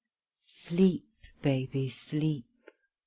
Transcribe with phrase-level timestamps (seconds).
[0.47, 1.13] Sleep,
[1.43, 2.71] baby, sleep.